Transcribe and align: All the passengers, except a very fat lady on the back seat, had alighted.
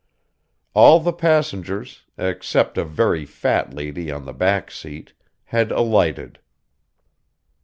All 0.73 0.99
the 0.99 1.13
passengers, 1.13 2.05
except 2.17 2.75
a 2.75 2.83
very 2.83 3.23
fat 3.23 3.71
lady 3.75 4.09
on 4.09 4.25
the 4.25 4.33
back 4.33 4.71
seat, 4.71 5.13
had 5.43 5.71
alighted. 5.71 6.39